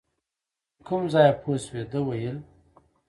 [0.77, 2.37] له کوم ځایه پوه شوې، ده ویل.